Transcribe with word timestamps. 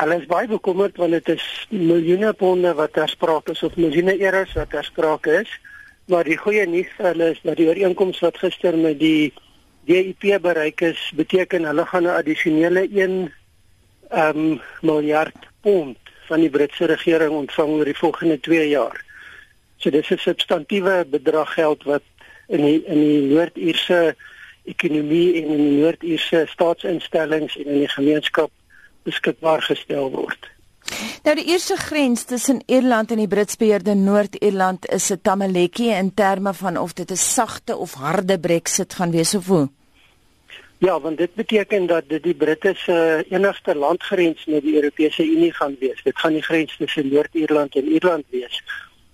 Hulle 0.00 0.16
is 0.16 0.28
baie 0.30 0.48
bekommerd 0.48 0.96
want 0.96 1.12
dit 1.12 1.26
is 1.34 1.46
miljoene 1.68 2.30
ponde 2.32 2.70
wat 2.78 2.94
ter 2.96 3.10
sprake 3.12 3.52
is 3.52 3.60
of 3.66 3.74
miljoene 3.76 4.14
euros 4.16 4.52
wat 4.56 4.70
ter 4.72 4.84
sprake 4.86 5.34
is. 5.42 5.50
Maar 6.08 6.24
die 6.24 6.38
goeie 6.40 6.62
nuus 6.66 6.88
vir 6.96 7.08
hulle 7.10 7.26
is 7.34 7.40
dat 7.44 7.58
die 7.60 7.66
ooreenkoms 7.68 8.22
wat 8.24 8.38
gister 8.40 8.78
met 8.80 8.96
die 9.02 9.32
DIP 9.90 10.24
bereik 10.40 10.80
is, 10.88 11.02
beteken 11.18 11.68
hulle 11.68 11.84
gaan 11.90 12.08
'n 12.08 12.16
addisionele 12.16 12.86
1 12.88 13.32
um, 14.22 14.60
miljard 14.80 15.36
pond 15.60 15.98
van 16.28 16.40
die 16.40 16.50
Britse 16.50 16.88
regering 16.88 17.36
ontvang 17.36 17.68
oor 17.68 17.84
die 17.84 18.00
volgende 18.00 18.40
2 18.40 18.68
jaar. 18.68 18.96
So 19.76 19.90
dis 19.90 20.08
'n 20.10 20.18
substantiëre 20.18 21.04
bedrag 21.12 21.52
geld 21.52 21.84
wat 21.84 22.02
in 22.48 22.64
die 22.64 22.80
in 22.86 23.00
die 23.00 23.20
Noord-Ierse 23.34 24.16
ekonomie 24.64 25.42
en 25.42 25.52
in 25.56 25.62
die 25.68 25.80
Noord-Ierse 25.82 26.46
staatsinstellings 26.48 27.56
en 27.56 27.66
in 27.66 27.78
die 27.84 27.92
gemeenskap 27.98 28.50
beskikbaar 29.02 29.62
gestel 29.62 30.10
word. 30.10 30.50
Nou 31.22 31.34
die 31.36 31.46
eerste 31.52 31.76
grens 31.76 32.24
tussen 32.24 32.62
Ierland 32.66 33.10
en 33.10 33.20
die 33.22 33.28
Britsbeheerde 33.28 33.94
Noord-Ierland 33.94 34.88
is 34.88 35.10
'n 35.10 35.20
tamaletjie 35.22 35.90
in 35.90 36.14
terme 36.14 36.54
van 36.54 36.76
of 36.76 36.92
dit 36.92 37.10
'n 37.10 37.16
sagte 37.16 37.76
of 37.76 37.94
harde 37.94 38.38
Brexit 38.38 38.94
gaan 38.94 39.10
wees 39.10 39.34
of 39.34 39.46
hoe. 39.46 39.68
Ja, 40.78 41.00
want 41.00 41.18
dit 41.18 41.34
beteken 41.34 41.86
dat 41.86 42.08
dit 42.08 42.22
die 42.22 42.34
Britte 42.34 42.74
se 42.76 43.24
enigste 43.28 43.74
landgrens 43.74 44.44
met 44.46 44.62
die 44.62 44.74
Europese 44.74 45.24
Unie 45.24 45.52
gaan 45.52 45.76
wees. 45.80 46.02
Dit 46.02 46.18
gaan 46.18 46.32
die 46.32 46.42
grens 46.42 46.76
tussen 46.76 47.12
Noord-Ierland 47.12 47.76
en 47.76 47.88
Ierland 47.88 48.24
wees. 48.28 48.62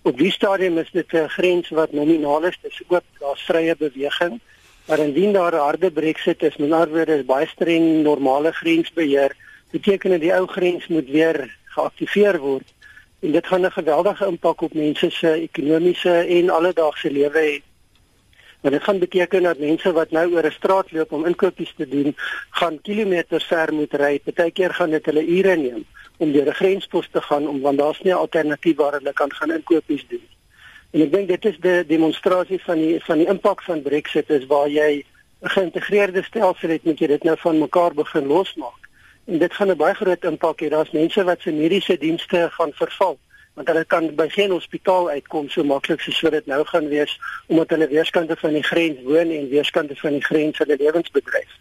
Op 0.02 0.18
die 0.18 0.30
stadium 0.30 0.78
is 0.78 0.90
dit 0.92 1.12
'n 1.12 1.28
grens 1.28 1.68
wat 1.68 1.92
nominaal 1.92 2.44
is, 2.44 2.58
dis 2.62 2.82
oop, 2.88 3.04
daar's 3.18 3.42
vrye 3.42 3.76
beweging. 3.76 4.40
Maar 4.86 4.98
indien 4.98 5.32
daar 5.32 5.54
'n 5.54 5.58
harde 5.58 5.90
Brexit 5.90 6.42
is, 6.42 6.56
met 6.56 6.72
ander 6.72 6.88
woorde 6.88 7.18
is 7.18 7.24
baie 7.24 7.46
streng 7.46 8.02
normale 8.02 8.52
grensbeheer, 8.52 9.36
beteken 9.70 10.10
dit 10.10 10.20
die 10.20 10.34
ou 10.34 10.46
grens 10.46 10.86
moet 10.86 11.08
weer 11.10 11.56
geaktiveer 11.64 12.38
word. 12.38 12.74
En 13.20 13.32
dit 13.32 13.46
gaan 13.46 13.64
'n 13.66 13.70
geweldige 13.70 14.26
impak 14.26 14.60
op 14.60 14.74
mense 14.74 15.10
se 15.10 15.32
ekonomiese 15.32 16.14
en 16.38 16.50
alledaagse 16.50 17.10
lewe 17.10 17.38
hê. 17.38 17.62
Want 18.60 18.74
dit 18.74 18.84
gaan 18.84 18.98
beteken 18.98 19.42
dat 19.42 19.58
mense 19.58 19.92
wat 19.92 20.10
nou 20.10 20.32
oor 20.32 20.46
'n 20.46 20.50
straat 20.50 20.92
loop 20.92 21.12
om 21.12 21.26
inkopies 21.26 21.72
te 21.76 21.88
doen, 21.88 22.16
gaan 22.50 22.80
kilometers 22.80 23.44
ver 23.44 23.74
moet 23.74 23.94
ry. 23.94 24.18
Partykeer 24.18 24.74
gaan 24.74 24.90
dit 24.90 25.06
hulle 25.06 25.26
ure 25.26 25.56
neem 25.56 25.84
om 26.16 26.32
deur 26.32 26.48
'n 26.48 26.54
grenspos 26.54 27.08
te 27.12 27.20
gaan 27.20 27.48
om 27.48 27.60
want 27.60 27.78
daar's 27.78 28.00
nie 28.02 28.12
'n 28.12 28.16
alternatief 28.16 28.76
waar 28.76 28.92
hulle 28.92 29.12
kan 29.12 29.32
gaan 29.32 29.52
inkopies 29.52 30.06
doen. 30.08 30.26
En 30.90 31.00
ek 31.00 31.12
dink 31.12 31.28
dit 31.28 31.44
is 31.44 31.58
die 31.60 31.86
demonstrasie 31.86 32.62
van 32.64 32.78
die 32.78 33.04
van 33.04 33.18
die 33.18 33.26
impak 33.26 33.62
van 33.62 33.82
Brexit 33.82 34.30
is 34.30 34.46
waar 34.46 34.68
jy 34.68 35.04
'n 35.42 35.48
geïntegreerde 35.48 36.22
stelsel 36.22 36.68
het 36.68 36.84
moet 36.84 36.98
jy 36.98 37.06
dit 37.06 37.22
nou 37.22 37.36
van 37.38 37.58
mekaar 37.58 37.94
begin 37.94 38.26
losmaak. 38.26 38.85
En 39.26 39.38
dit 39.38 39.54
gaan 39.54 39.70
'n 39.70 39.76
baie 39.76 39.94
groot 39.94 40.24
impak 40.24 40.60
hê. 40.62 40.68
Daar's 40.68 40.90
mense 40.90 41.24
wat 41.24 41.40
se 41.40 41.50
mediese 41.50 41.98
dienste 41.98 42.48
gaan 42.50 42.72
verval 42.72 43.18
want 43.56 43.68
hulle 43.68 43.84
kan 43.88 44.10
by 44.14 44.28
geen 44.28 44.50
hospitaal 44.52 45.08
uitkom 45.10 45.48
so 45.48 45.64
maklik 45.64 46.02
soos 46.04 46.20
wat 46.26 46.34
dit 46.36 46.46
nou 46.46 46.64
gaan 46.68 46.88
wees 46.92 47.14
omdat 47.46 47.70
hulle 47.72 47.88
weerskante 47.88 48.36
van 48.36 48.52
die 48.52 48.62
grens 48.62 48.98
woon 49.04 49.30
en 49.32 49.48
weerskante 49.48 49.96
van 49.96 50.18
die 50.18 50.24
grens 50.24 50.58
hulle 50.58 50.76
lewens 50.76 51.10
bedryf. 51.10 51.54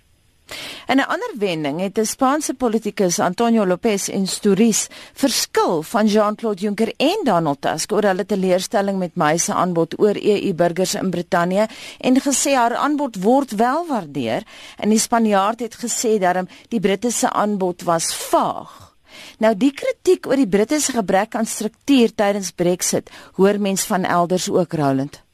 En 0.86 0.98
'n 0.98 1.08
ander 1.08 1.34
wending 1.38 1.80
het 1.80 1.98
'n 1.98 2.06
Spaanse 2.06 2.54
politikus 2.54 3.20
Antonio 3.20 3.66
Lopez 3.66 4.10
en 4.10 4.28
Stories 4.28 4.88
verskil 5.14 5.82
van 5.82 6.06
Jean-Claude 6.08 6.62
Juncker 6.62 6.94
en 6.98 7.20
Donald 7.24 7.62
Tusk 7.62 7.92
oor 7.92 8.04
hulle 8.04 8.26
teleurstelling 8.26 8.98
met 8.98 9.16
May 9.16 9.38
se 9.38 9.54
aanbod 9.54 10.00
oor 10.00 10.16
EU 10.16 10.54
burgers 10.54 10.94
in 10.94 11.10
Brittanje 11.10 11.68
en 12.00 12.22
gesê 12.22 12.54
haar 12.54 12.76
aanbod 12.76 13.16
word 13.22 13.52
wel 13.52 13.86
waardeer 13.88 14.44
en 14.78 14.90
die 14.90 15.00
Spanjaard 15.00 15.60
het 15.60 15.76
gesê 15.76 16.20
dat 16.20 16.48
die 16.70 16.80
Britte 16.80 17.12
se 17.12 17.30
aanbod 17.30 17.84
was 17.84 18.16
vaag. 18.16 18.94
Nou 19.38 19.56
die 19.58 19.72
kritiek 19.72 20.28
oor 20.28 20.36
die 20.36 20.48
Britte 20.48 20.80
se 20.80 20.92
gebrek 20.92 21.36
aan 21.36 21.46
struktuur 21.46 22.16
tydens 22.16 22.52
Brexit 22.52 23.10
hoor 23.34 23.60
mens 23.60 23.84
van 23.84 24.04
elders 24.04 24.50
ook 24.50 24.74
Roland. 24.74 25.25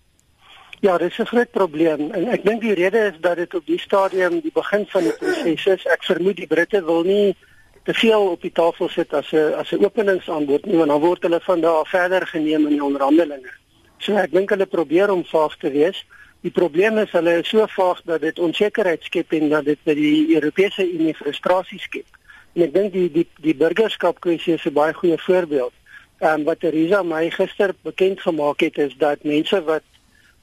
Ja, 0.81 0.97
dit 0.97 1.11
is 1.11 1.17
'n 1.17 1.25
groot 1.25 1.51
probleem 1.51 2.11
en 2.11 2.27
ek 2.27 2.45
dink 2.45 2.61
die 2.61 2.73
rede 2.73 2.97
is 3.13 3.19
dat 3.19 3.35
dit 3.35 3.53
op 3.53 3.65
die 3.65 3.79
stadium 3.79 4.39
die 4.39 4.51
begin 4.53 4.85
van 4.87 5.03
die 5.03 5.13
proses 5.13 5.65
is. 5.65 5.85
Ek 5.85 6.03
vermoed 6.03 6.35
die 6.35 6.47
Britte 6.47 6.83
wil 6.85 7.03
nie 7.03 7.35
te 7.83 7.93
veel 7.93 8.21
op 8.21 8.41
die 8.41 8.51
tafel 8.51 8.89
sit 8.89 9.13
as 9.13 9.31
'n 9.31 9.53
as 9.53 9.71
'n 9.71 9.85
openingsaanbod 9.85 10.65
nie 10.65 10.77
want 10.77 10.89
dan 10.89 10.99
word 10.99 11.21
hulle 11.21 11.39
van 11.41 11.61
daar 11.61 11.85
verder 11.85 12.27
geneem 12.27 12.65
in 12.65 12.73
die 12.73 12.83
onderhandelinge. 12.83 13.51
So 13.97 14.15
ek 14.15 14.31
dink 14.31 14.49
hulle 14.49 14.65
probeer 14.65 15.11
om 15.11 15.25
vaag 15.25 15.57
te 15.57 15.69
wees. 15.71 16.05
Die 16.41 16.51
probleem 16.51 16.97
is 16.97 17.11
hulle 17.11 17.37
is 17.39 17.49
so 17.49 17.65
vaag 17.67 18.01
dat 18.05 18.21
dit 18.21 18.39
onsekerheid 18.39 19.03
skep 19.03 19.31
en 19.33 19.49
dat 19.49 19.65
dit 19.65 19.83
by 19.83 19.93
die 19.93 20.33
Europese 20.35 20.91
Unie 20.91 21.13
frustrasie 21.15 21.79
skep. 21.79 22.07
En 22.53 22.61
ek 22.63 22.73
dink 22.73 22.93
die 22.93 23.11
die 23.11 23.27
die 23.41 23.55
burgerskap 23.55 24.19
kwessie 24.19 24.53
is 24.53 24.65
'n 24.65 24.73
baie 24.73 24.93
goeie 24.93 25.17
voorbeeld. 25.17 25.73
Ehm 26.17 26.39
um, 26.39 26.43
wat 26.43 26.59
Theresa 26.59 27.03
May 27.03 27.29
gister 27.29 27.73
bekend 27.81 28.21
gemaak 28.21 28.59
het 28.59 28.77
is 28.77 28.95
dat 28.97 29.23
mense 29.23 29.63
wat 29.63 29.83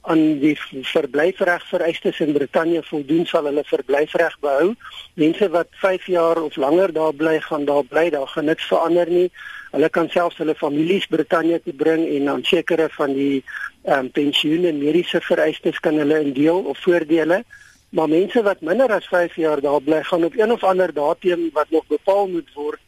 aan 0.01 0.39
die 0.39 0.55
verblyfreg 0.87 1.63
vereistes 1.67 2.19
in 2.23 2.33
Brittanje 2.33 2.81
voldoen 2.87 3.25
sal 3.27 3.49
hulle 3.49 3.63
verblyfreg 3.67 4.35
behou. 4.39 4.73
Mense 5.19 5.49
wat 5.51 5.67
5 5.81 6.05
jaar 6.05 6.41
of 6.41 6.55
langer 6.55 6.93
daar 6.93 7.13
bly, 7.13 7.39
gaan 7.43 7.65
daar 7.65 7.83
bly, 7.83 8.09
daar 8.09 8.27
gaan 8.27 8.45
niks 8.45 8.67
verander 8.71 9.09
nie. 9.09 9.27
Hulle 9.71 9.89
kan 9.89 10.09
selfs 10.09 10.39
hulle 10.41 10.55
families 10.55 11.05
Brittanje 11.11 11.59
toe 11.63 11.73
bring 11.73 12.07
en 12.07 12.25
dan 12.31 12.43
sekere 12.43 12.89
van 12.95 13.13
die 13.13 13.43
ehm 13.83 14.05
um, 14.05 14.11
pensioen 14.11 14.65
en 14.65 14.79
mediese 14.79 15.21
vereistes 15.21 15.79
kan 15.79 15.95
hulle 15.97 16.19
indeel 16.19 16.59
of 16.59 16.79
voordele. 16.83 17.43
Maar 17.89 18.09
mense 18.09 18.41
wat 18.43 18.61
minder 18.61 18.91
as 18.91 19.07
5 19.07 19.35
jaar 19.35 19.61
daar 19.61 19.81
bly, 19.81 20.03
gaan 20.03 20.23
op 20.23 20.37
een 20.37 20.51
of 20.51 20.63
ander 20.63 20.93
datum 20.93 21.49
wat 21.53 21.69
nog 21.69 21.87
bepaal 21.87 22.27
moet 22.27 22.53
word, 22.53 22.81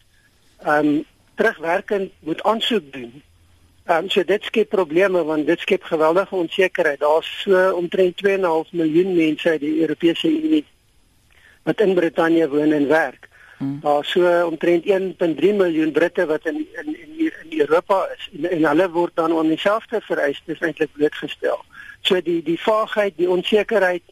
ehm 0.63 0.88
um, 0.88 1.03
terugwerkend 1.35 2.11
moet 2.19 2.43
aansoek 2.43 2.93
doen 2.93 3.22
Um, 3.91 4.09
so 4.09 4.24
dit 4.24 4.44
skep 4.47 4.69
probleme 4.72 5.24
want 5.28 5.46
dit 5.46 5.59
skep 5.59 5.84
geweldige 5.84 6.35
onsekerheid. 6.35 7.00
Daar's 7.00 7.41
so 7.41 7.72
omtrent 7.75 8.22
2.5 8.25 8.69
miljoen 8.72 9.16
mense 9.16 9.50
uit 9.50 9.59
die 9.59 9.81
Europese 9.81 10.28
Unie 10.28 10.66
wat 11.63 11.81
in 11.81 11.94
Brittanje 11.94 12.50
woon 12.50 12.72
en 12.72 12.88
werk. 12.88 13.28
Hmm. 13.57 13.79
Daar's 13.81 14.12
so 14.12 14.46
omtrent 14.46 14.85
1.3 14.85 15.56
miljoen 15.56 15.91
Britte 15.91 16.25
wat 16.25 16.46
in 16.46 16.68
in 16.74 16.96
in, 17.18 17.34
in 17.50 17.59
Europa 17.59 18.07
is 18.16 18.29
en, 18.34 18.50
en 18.50 18.66
hulle 18.66 18.90
word 18.90 19.16
dan 19.16 19.38
aan 19.38 19.52
dieselfde 19.52 20.02
vereistes 20.02 20.59
eintlik 20.59 20.94
blootgestel. 20.94 21.59
So 22.02 22.22
die 22.22 22.40
die 22.44 22.59
vaagheid, 22.59 23.18
die 23.18 23.29
onsekerheid 23.29 24.03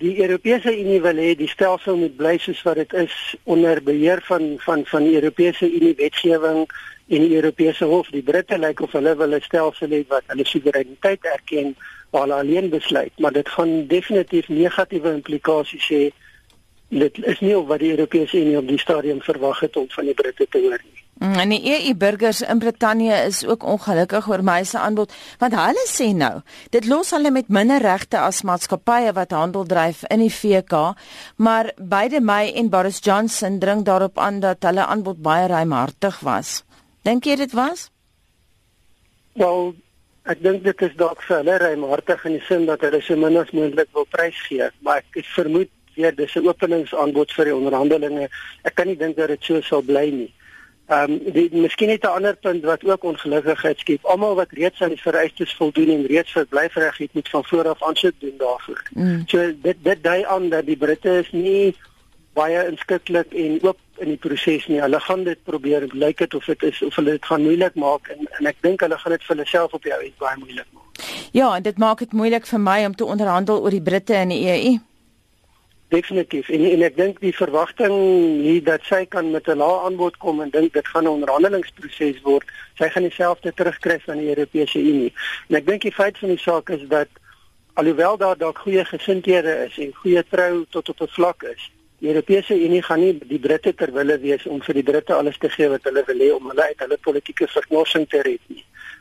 Die 0.00 0.18
Europese 0.18 0.72
Unie 0.72 1.02
wil 1.04 1.18
hê 1.20 1.34
die 1.36 1.48
stelsel 1.52 1.98
moet 2.00 2.14
bly 2.16 2.38
soos 2.40 2.62
wat 2.64 2.78
dit 2.80 2.94
is 3.02 3.16
onder 3.44 3.82
beheer 3.84 4.22
van 4.24 4.54
van 4.64 4.84
van 4.88 5.04
die 5.04 5.18
Europese 5.18 5.68
Unie 5.68 5.92
wetgewing 5.98 6.62
en 6.64 7.26
die 7.26 7.34
Europese 7.36 7.84
Hof. 7.90 8.08
Die 8.08 8.22
Britte 8.24 8.56
lyk 8.58 8.80
of 8.80 8.94
hulle 8.96 9.12
wil 9.20 9.36
'n 9.36 9.44
stelsel 9.44 9.92
hê 9.92 10.00
wat 10.08 10.24
hulle 10.32 10.46
soewereiniteit 10.48 11.28
erken 11.34 11.76
waar 12.10 12.22
hulle 12.22 12.38
alleen 12.40 12.70
besluit, 12.70 13.12
maar 13.18 13.32
dit 13.32 13.48
gaan 13.48 13.86
definitief 13.92 14.48
negatiewe 14.48 15.12
implikasies 15.12 15.90
hê. 15.92 16.02
Dit 16.88 17.20
is 17.34 17.40
nie 17.40 17.54
wat 17.54 17.84
die 17.84 17.90
Europese 17.90 18.40
Unie 18.40 18.56
op 18.58 18.68
die 18.68 18.80
stadium 18.80 19.20
verwag 19.20 19.60
het 19.60 19.76
om 19.76 19.86
van 19.88 20.04
die 20.04 20.14
Britte 20.14 20.46
te 20.48 20.58
hoor 20.58 20.80
nie. 20.80 20.99
Mm, 21.20 21.34
en 21.36 21.50
die 21.52 21.60
EU 21.68 21.94
burgers 22.00 22.38
in 22.40 22.58
Brittanje 22.58 23.16
is 23.28 23.42
ook 23.44 23.64
ongelukkig 23.68 24.28
oor 24.28 24.40
my 24.42 24.62
se 24.64 24.78
aanbod 24.80 25.12
want 25.42 25.52
hulle 25.58 25.82
sê 25.84 26.06
nou 26.16 26.38
dit 26.72 26.86
los 26.88 27.10
hulle 27.12 27.28
met 27.34 27.50
minder 27.52 27.82
regte 27.84 28.16
as 28.24 28.40
maatskappye 28.48 29.12
wat 29.18 29.34
handel 29.36 29.66
dryf 29.68 30.00
in 30.08 30.24
die 30.24 30.32
VK 30.32 30.80
maar 31.36 31.68
beide 31.76 32.22
my 32.24 32.48
en 32.62 32.72
Boris 32.72 33.02
Johnson 33.04 33.60
dring 33.60 33.84
daarop 33.84 34.16
aan 34.18 34.40
dat 34.40 34.64
hulle 34.64 34.86
aanbod 34.86 35.20
baie 35.20 35.44
ruimhartig 35.52 36.22
was. 36.24 36.62
Dink 37.04 37.28
jy 37.28 37.36
dit 37.36 37.52
was? 37.52 37.90
Wel, 39.36 39.74
ek 40.24 40.40
dink 40.40 40.64
dit 40.64 40.88
is 40.88 40.96
dalk 40.96 41.20
vir 41.28 41.42
hulle 41.42 41.60
ruimhartig 41.66 42.26
in 42.30 42.38
die 42.38 42.44
sin 42.48 42.64
dat 42.64 42.80
hulle 42.88 43.04
so 43.04 43.20
min 43.20 43.36
as 43.36 43.52
moontlik 43.52 43.92
wil 43.92 44.08
prys 44.08 44.40
gee, 44.48 44.72
maar 44.80 45.04
ek 45.04 45.20
vermoed 45.36 45.68
weer 46.00 46.16
dis 46.16 46.34
'n 46.36 46.48
openingsaanbod 46.48 47.32
vir 47.36 47.44
die 47.44 47.56
onderhandelinge. 47.60 48.28
Ek 48.64 48.74
kan 48.74 48.86
nie 48.86 48.96
dink 48.96 49.16
dat 49.16 49.28
dit 49.28 49.44
so 49.44 49.60
sal 49.60 49.82
bly 49.82 50.08
nie. 50.10 50.32
Ehm 50.90 51.12
um, 51.12 51.32
die 51.32 51.48
miskien 51.52 51.86
net 51.86 52.04
'n 52.04 52.16
ander 52.18 52.36
punt 52.36 52.64
wat 52.64 52.84
ook 52.84 53.04
ongelukkigheid 53.04 53.78
skep. 53.78 54.04
Almal 54.04 54.34
wat 54.34 54.50
reeds 54.50 54.80
aan 54.82 54.88
die 54.88 55.02
vereistes 55.02 55.54
voldoen 55.54 55.88
en 55.88 56.06
reeds 56.06 56.32
verblyfreg 56.32 56.96
het, 56.96 57.12
moet 57.12 57.28
van 57.28 57.44
voor 57.44 57.68
af 57.68 57.82
aansoek 57.82 58.16
doen 58.18 58.34
daarvoor. 58.38 58.82
Mm. 58.90 59.22
So 59.26 59.38
dit 59.62 59.76
dit 59.82 60.02
dui 60.02 60.24
aan 60.24 60.48
dat 60.48 60.66
die 60.66 60.76
Britte 60.76 61.18
is 61.18 61.30
nie 61.30 61.76
baie 62.32 62.66
inskikkelik 62.70 63.32
en 63.32 63.62
oop 63.62 63.78
in 63.98 64.08
die 64.08 64.16
proses 64.16 64.66
nie. 64.66 64.80
Hulle 64.80 65.00
gaan 65.00 65.24
dit 65.24 65.42
probeer 65.44 65.86
lyk 65.92 66.18
dit 66.18 66.34
of 66.34 66.44
dit 66.44 66.62
is 66.62 66.82
of 66.82 66.96
hulle 66.96 67.10
dit 67.10 67.24
gaan 67.24 67.42
moeilik 67.42 67.74
maak 67.74 68.08
en 68.08 68.26
en 68.38 68.46
ek 68.46 68.56
dink 68.60 68.80
hulle 68.80 68.98
gaan 68.98 69.12
dit 69.12 69.24
vir 69.24 69.36
hulle 69.36 69.48
self 69.48 69.72
op 69.72 69.84
jou 69.84 70.02
uit 70.02 70.18
baie 70.18 70.38
moeilik 70.38 70.66
maak. 70.72 71.08
Ja, 71.32 71.56
en 71.56 71.62
dit 71.62 71.78
maak 71.78 71.98
dit 71.98 72.12
moeilik 72.12 72.46
vir 72.46 72.60
my 72.60 72.84
om 72.84 72.94
te 72.94 73.04
onderhandel 73.04 73.62
oor 73.62 73.70
die 73.70 73.82
Britte 73.82 74.14
in 74.14 74.28
die 74.34 74.46
EU. 74.46 74.78
Definitief. 75.90 76.48
En 76.48 76.64
en 76.70 76.82
ek 76.86 76.96
dink 76.96 77.20
die 77.20 77.34
verwagting 77.34 77.94
hier 78.44 78.62
dat 78.64 78.84
sy 78.86 79.02
kan 79.14 79.30
met 79.30 79.48
'n 79.48 79.58
lae 79.62 79.80
aanbod 79.86 80.16
kom 80.22 80.40
en 80.40 80.50
dink 80.50 80.72
dit 80.72 80.86
gaan 80.88 81.04
'n 81.04 81.16
onderhandelingsproses 81.16 82.20
word. 82.22 82.46
Sy 82.78 82.88
gaan 82.88 83.08
dieselfde 83.08 83.52
terugkry 83.54 83.98
van 84.06 84.18
die 84.18 84.28
Europese 84.28 84.78
Unie. 84.78 85.12
En 85.48 85.56
ek 85.56 85.66
dink 85.66 85.82
die 85.82 85.98
feit 86.00 86.18
van 86.18 86.28
die 86.28 86.38
saak 86.38 86.70
is 86.70 86.86
dat 86.88 87.08
alhoewel 87.74 88.16
daar 88.16 88.38
dalk 88.38 88.58
goeie 88.58 88.84
gesindhede 88.84 89.66
is 89.66 89.78
en 89.78 89.94
goeie 89.94 90.24
trou 90.30 90.64
tot 90.70 90.90
op 90.90 91.00
'n 91.00 91.14
vlak 91.18 91.42
is, 91.42 91.70
Die 92.00 92.08
Europese 92.08 92.54
Unie 92.56 92.80
gaan 92.82 93.02
nie 93.04 93.12
die 93.28 93.38
Britte 93.38 93.74
ter 93.76 93.90
wille 93.92 94.14
wees 94.22 94.46
om 94.48 94.62
vir 94.64 94.78
die 94.78 94.84
Britte 94.88 95.12
alles 95.14 95.36
te 95.38 95.50
gee 95.52 95.68
wat 95.68 95.84
hulle 95.84 96.02
wil 96.06 96.22
hê 96.24 96.28
om 96.32 96.46
hulle 96.48 96.68
uit 96.70 96.84
hulle 96.84 96.96
politieke 97.04 97.48
verknorsing 97.52 98.06
te 98.08 98.22
red 98.24 98.40
nie. 98.48 98.59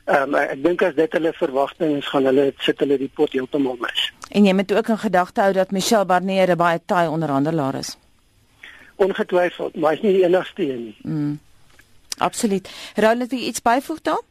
Ehm 0.09 0.33
um, 0.33 0.35
ek 0.41 0.61
dink 0.63 0.81
as 0.81 0.95
dit 0.97 1.11
hulle 1.13 1.31
verwagting 1.37 1.97
is, 1.99 2.07
gaan 2.09 2.25
hulle 2.25 2.47
sit 2.65 2.79
hulle 2.81 2.95
die 2.97 3.11
pot 3.13 3.33
heeltemal 3.35 3.75
mis. 3.77 4.07
En 4.33 4.47
jy 4.47 4.53
moet 4.57 4.71
ook 4.73 4.87
in 4.89 4.97
gedagte 4.97 5.43
hou 5.45 5.51
dat 5.53 5.71
Michel 5.75 6.05
Barnier 6.09 6.49
'n 6.49 6.57
baie 6.57 6.79
taai 6.85 7.07
onderhandelaar 7.07 7.75
is. 7.75 7.97
Ongetwyfeld, 8.95 9.75
maar 9.75 9.91
hy 9.91 9.97
is 9.97 10.01
nie 10.03 10.13
die 10.13 10.25
enigste 10.25 10.63
een 10.63 10.83
nie. 10.83 10.97
Mm. 11.01 11.39
Absoluut. 12.17 12.69
Raul 12.95 13.19
het 13.19 13.31
jy 13.31 13.37
iets 13.37 13.61
byvoeg 13.61 14.01
daar? 14.01 14.21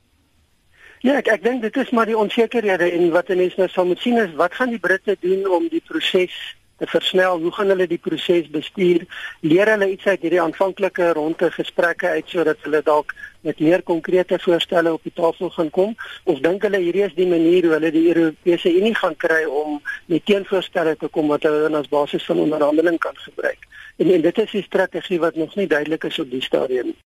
Ja, 1.00 1.14
ek 1.16 1.28
ek 1.28 1.42
dink 1.42 1.62
dit 1.62 1.76
is 1.76 1.90
maar 1.90 2.06
die 2.06 2.19
onsekerhede 2.19 2.90
en 2.90 3.10
wat 3.14 3.28
mense 3.28 3.60
nou 3.60 3.69
sal 3.69 3.86
moet 3.86 4.00
sien 4.02 4.19
is 4.19 4.34
wat 4.34 4.54
gaan 4.54 4.70
die 4.75 4.82
Britte 4.82 5.16
doen 5.20 5.46
om 5.46 5.69
die 5.70 5.82
proses 5.86 6.34
te 6.78 6.86
versnel? 6.86 7.38
Hoe 7.38 7.52
gaan 7.52 7.70
hulle 7.70 7.86
die 7.86 8.02
proses 8.02 8.50
bestuur? 8.50 9.06
Leer 9.40 9.70
hulle 9.70 9.90
iets 9.90 10.06
uit 10.06 10.20
hierdie 10.20 10.42
aanvanklike 10.42 11.12
ronde 11.12 11.50
gesprekke 11.54 12.08
uit 12.08 12.28
sodat 12.28 12.58
hulle 12.66 12.82
dalk 12.82 13.14
met 13.40 13.61
meer 13.61 13.82
konkrete 13.82 14.38
voorstelle 14.38 14.93
op 14.93 15.02
die 15.02 15.12
tafel 15.14 15.50
gaan 15.50 15.70
kom? 15.70 15.96
Of 16.25 16.40
dink 16.44 16.62
hulle 16.62 16.81
hierdie 16.82 17.05
is 17.06 17.14
die 17.14 17.26
manier 17.26 17.64
hoe 17.64 17.73
hulle 17.76 17.90
die 17.94 18.06
Europese 18.14 18.75
Unie 18.75 18.94
gaan 18.94 19.17
kry 19.17 19.44
om 19.44 19.81
met 20.06 20.25
teenvoorstelle 20.26 20.96
te 20.96 21.08
kom 21.08 21.29
wat 21.29 21.43
hulle 21.43 21.67
dan 21.67 21.81
as 21.81 21.88
basis 21.88 22.25
van 22.25 22.44
onderhandeling 22.46 22.99
kan 22.99 23.17
gebruik? 23.17 23.69
En, 23.96 24.11
en 24.12 24.20
dit 24.20 24.38
is 24.38 24.52
'n 24.52 24.62
strategie 24.62 25.19
wat 25.19 25.35
nog 25.35 25.55
nie 25.55 25.67
duidelik 25.67 26.05
is 26.05 26.19
op 26.19 26.31
die 26.31 26.43
stadium 26.43 26.87
nie. 26.87 26.99